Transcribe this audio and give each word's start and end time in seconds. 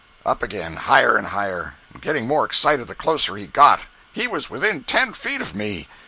Up 0.25 0.41
again—higher 0.41 1.15
and 1.15 1.27
higher, 1.27 1.75
and 1.93 2.01
getting 2.01 2.25
more 2.25 2.43
excited 2.43 2.87
the 2.87 2.95
closer 2.95 3.35
he 3.35 3.45
got. 3.45 3.81
He 4.11 4.25
was 4.25 4.49
within 4.49 4.83
ten 4.83 5.13
feet 5.13 5.41
of 5.41 5.53
me! 5.53 5.87